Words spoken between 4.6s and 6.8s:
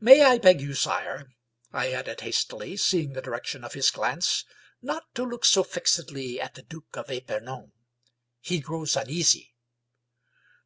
not to look so fixedly at the